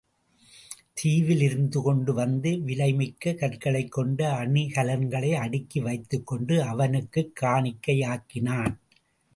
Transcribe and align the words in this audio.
தீவில் 0.93 1.41
இருந்து 1.41 1.81
கொண்டு 1.81 2.13
வந்த 2.13 2.55
விலை 2.57 2.93
மிக்க 2.93 3.33
கற்களைக் 3.33 3.91
கொண்ட 3.91 4.31
அணிகலன்களை 4.31 5.33
அடுக்கி 5.33 5.79
வைத்துக் 5.79 6.27
கொண்டு 6.27 6.63
அவனுக்குக் 6.63 7.39
காணிக்கையாக்கினான். 7.41 8.75